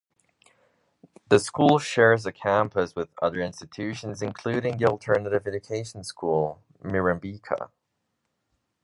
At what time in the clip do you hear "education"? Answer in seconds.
5.45-6.03